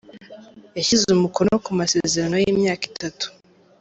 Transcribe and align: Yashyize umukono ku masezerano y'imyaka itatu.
Yashyize 0.77 1.07
umukono 1.11 1.53
ku 1.65 1.71
masezerano 1.79 2.35
y'imyaka 2.43 2.83
itatu. 2.91 3.25